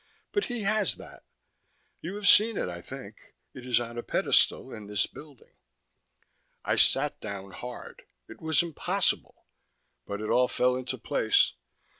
[0.31, 1.21] But he has that.
[2.01, 3.35] You have seen it, I think.
[3.53, 5.53] It is on a pedestal in this building."
[6.65, 8.01] I sat down hard.
[8.27, 9.45] It was impossible.
[10.07, 11.53] But it all fell into place.